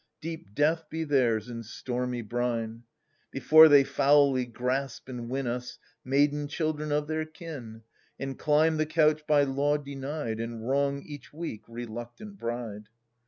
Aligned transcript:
Deep 0.19 0.55
death 0.55 0.89
be 0.89 1.03
theirs, 1.03 1.47
in 1.47 1.61
stormy 1.61 2.23
brine! 2.23 2.81
Before 3.29 3.69
they 3.69 3.83
foully 3.83 4.47
grasp 4.47 5.07
and 5.07 5.29
win 5.29 5.45
Us, 5.45 5.77
maiden 6.03 6.47
children 6.47 6.91
of 6.91 7.05
their 7.05 7.23
kin, 7.23 7.83
And 8.17 8.35
climb 8.35 8.77
the 8.77 8.87
couch 8.87 9.27
by 9.27 9.43
law 9.43 9.77
denied. 9.77 10.39
And 10.39 10.67
wrong 10.67 11.03
each 11.03 11.31
weak 11.31 11.61
reluctant 11.67 12.39
bride. 12.39 12.85